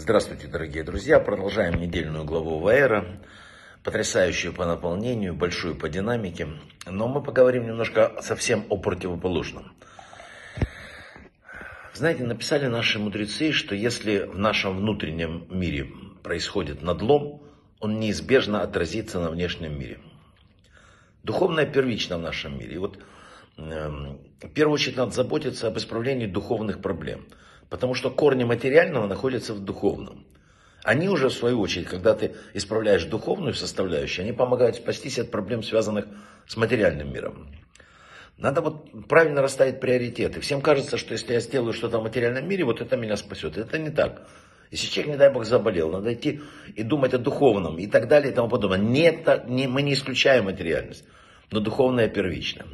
[0.00, 1.18] Здравствуйте, дорогие друзья.
[1.18, 3.18] Продолжаем недельную главу Ваэра.
[3.82, 6.46] Потрясающую по наполнению, большую по динамике.
[6.86, 9.72] Но мы поговорим немножко совсем о противоположном.
[11.94, 15.88] Знаете, написали наши мудрецы, что если в нашем внутреннем мире
[16.22, 17.42] происходит надлом,
[17.80, 19.98] он неизбежно отразится на внешнем мире.
[21.24, 22.76] Духовное первично в нашем мире.
[22.76, 23.00] И вот
[23.56, 23.88] э,
[24.42, 27.26] в первую очередь надо заботиться об исправлении духовных проблем–
[27.70, 30.24] Потому что корни материального находятся в духовном.
[30.84, 35.62] Они уже, в свою очередь, когда ты исправляешь духовную составляющую, они помогают спастись от проблем,
[35.62, 36.06] связанных
[36.46, 37.48] с материальным миром.
[38.38, 40.40] Надо вот правильно расставить приоритеты.
[40.40, 43.58] Всем кажется, что если я сделаю что-то в материальном мире, вот это меня спасет.
[43.58, 44.28] Это не так.
[44.70, 46.40] Если человек, не дай бог, заболел, надо идти
[46.74, 48.78] и думать о духовном и так далее и тому подобное.
[48.78, 51.04] Нет, не, мы не исключаем материальность,
[51.50, 52.66] но духовное первично.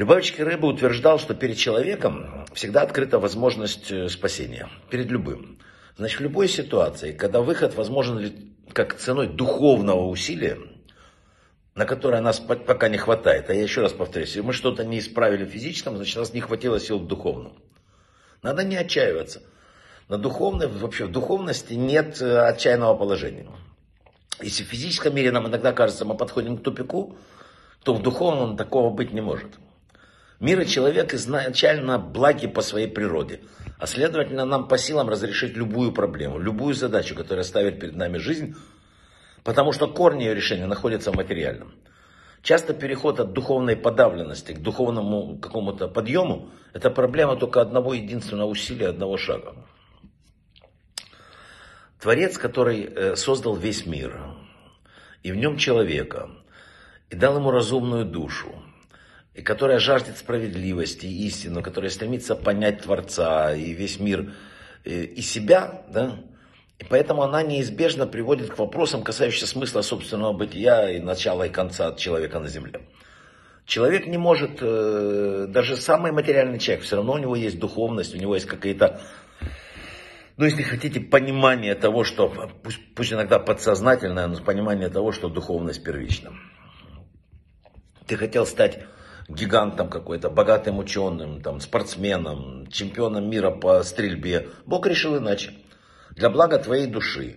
[0.00, 4.70] Любавичский Рэбе утверждал, что перед человеком всегда открыта возможность э, спасения.
[4.88, 5.58] Перед любым.
[5.98, 8.32] Значит, в любой ситуации, когда выход возможен
[8.72, 10.56] как ценой духовного усилия,
[11.74, 13.50] на которое нас пока не хватает.
[13.50, 16.32] А я еще раз повторюсь, если мы что-то не исправили в физическом, значит, у нас
[16.32, 17.62] не хватило сил в духовном.
[18.42, 19.42] Надо не отчаиваться.
[20.08, 23.48] На духовной, вообще в духовности нет э, отчаянного положения.
[24.40, 27.18] Если в физическом мире нам иногда кажется, мы подходим к тупику,
[27.84, 29.59] то в духовном такого быть не может.
[30.40, 33.40] Мир и человек изначально благи по своей природе.
[33.78, 38.56] А следовательно, нам по силам разрешить любую проблему, любую задачу, которая ставит перед нами жизнь,
[39.44, 41.74] потому что корни ее решения находятся в материальном.
[42.42, 48.88] Часто переход от духовной подавленности к духовному какому-то подъему– это проблема только одного единственного усилия,
[48.88, 49.54] одного шага.
[52.00, 54.18] Творец, который э, создал весь мир,
[55.22, 56.30] и в нем человека,
[57.10, 58.54] и дал ему разумную душу,
[59.34, 64.34] и которая жаждет справедливости, истину, которая стремится понять Творца и весь мир
[64.84, 66.20] э, и себя, да,
[66.78, 71.94] и поэтому она неизбежно приводит к вопросам, касающимся смысла собственного бытия и начала и конца
[71.94, 72.80] человека на земле.
[73.66, 78.18] Человек не может, э, даже самый материальный человек, все равно у него есть духовность, у
[78.18, 79.00] него есть какие-то,
[80.36, 82.28] ну если хотите, понимание того, что,
[82.64, 86.32] пусть, пусть иногда подсознательное, но понимание того, что духовность первична.
[88.06, 88.80] Ты хотел стать
[89.34, 94.48] гигантом какой-то, богатым ученым, там, спортсменом, чемпионом мира по стрельбе.
[94.66, 95.52] Бог решил иначе.
[96.10, 97.36] Для блага твоей души.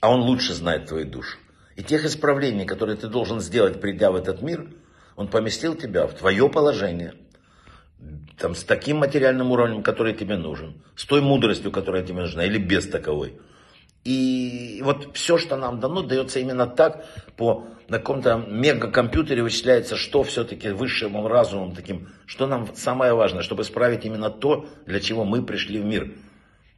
[0.00, 1.38] А Он лучше знает твою душу.
[1.74, 4.70] И тех исправлений, которые ты должен сделать, придя в этот мир,
[5.16, 7.14] Он поместил тебя в твое положение.
[8.38, 10.82] Там, с таким материальным уровнем, который тебе нужен.
[10.94, 12.44] С той мудростью, которая тебе нужна.
[12.44, 13.38] Или без таковой.
[14.06, 17.04] И вот все, что нам дано, дается именно так,
[17.36, 23.64] по на каком-то мегакомпьютере вычисляется, что все-таки высшим разумом таким, что нам самое важное, чтобы
[23.64, 26.12] исправить именно то, для чего мы пришли в мир.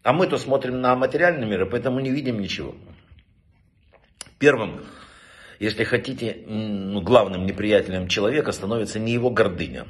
[0.03, 2.75] А мы-то смотрим на материальный мир, и поэтому не видим ничего.
[4.39, 4.81] Первым,
[5.61, 9.87] если хотите, ну, главным неприятелем человека становится не его гордыня,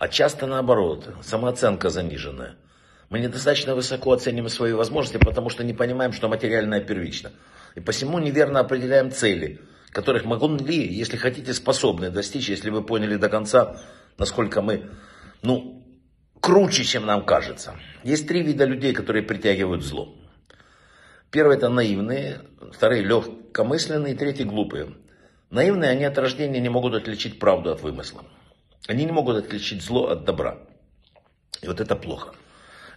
[0.00, 2.56] а часто наоборот, самооценка заниженная–
[3.10, 7.32] мы недостаточно высоко оцениваем свои возможности, потому что не понимаем, что материальное первично.
[7.74, 9.60] И посему неверно определяем цели,
[9.90, 13.80] которых могли, если хотите, способны достичь, если вы поняли до конца,
[14.18, 14.90] насколько мы,
[15.42, 15.86] ну,
[16.40, 17.76] круче, чем нам кажется.
[18.04, 20.14] Есть три вида людей, которые притягивают зло.
[21.30, 22.42] Первый это наивные,
[22.72, 24.96] вторые легкомысленные, третий глупые.
[25.50, 28.24] Наивные, они от рождения не могут отличить правду от вымысла.
[28.86, 30.58] Они не могут отличить зло от добра.
[31.62, 32.34] И вот это плохо.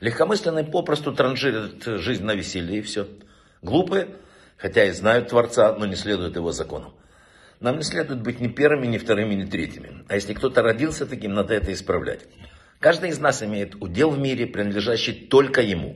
[0.01, 3.07] Легкомысленные попросту транжирят жизнь на веселье и все.
[3.61, 4.07] Глупые,
[4.57, 6.95] хотя и знают Творца, но не следуют его законам.
[7.59, 10.03] Нам не следует быть ни первыми, ни вторыми, ни третьими.
[10.09, 12.21] А если кто-то родился таким, надо это исправлять.
[12.79, 15.95] Каждый из нас имеет удел в мире, принадлежащий только ему.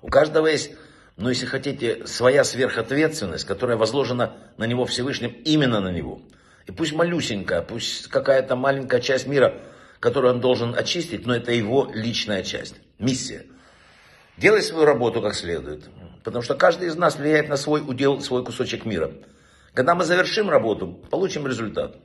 [0.00, 0.72] У каждого есть,
[1.18, 6.22] ну если хотите, своя сверхответственность, которая возложена на него Всевышним, именно на него.
[6.64, 9.54] И пусть малюсенькая, пусть какая-то маленькая часть мира–
[10.04, 13.46] которую он должен очистить, но это его личная часть, миссия.
[14.36, 15.88] Делай свою работу как следует,
[16.22, 19.12] потому что каждый из нас влияет на свой удел, свой кусочек мира.
[19.72, 21.96] Когда мы завершим работу, получим результат.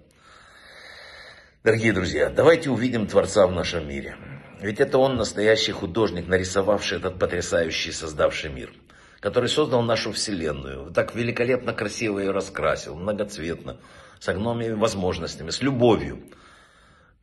[1.66, 4.16] Дорогие друзья, давайте увидим Творца в нашем мире.
[4.62, 8.72] Ведь это Он настоящий художник, нарисовавший этот потрясающий, создавший мир,
[9.20, 13.76] который создал нашу Вселенную, так великолепно красиво ее раскрасил, многоцветно,
[14.22, 16.24] с огромными возможностями, с любовью.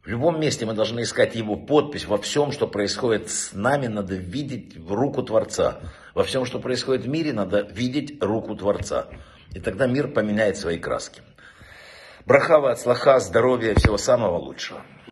[0.06, 2.04] В любом месте мы должны искать его подпись.
[2.04, 5.80] Во всем, что происходит с нами, надо видеть руку Творца.
[6.14, 9.08] Во всем, что происходит в мире, надо видеть руку Творца.
[9.52, 11.22] И тогда мир поменяет свои краски.
[12.24, 14.80] Брахава от слаха, здоровья, всего самого лучшего.